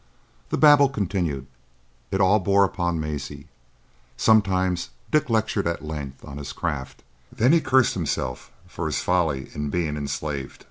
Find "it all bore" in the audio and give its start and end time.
2.09-2.63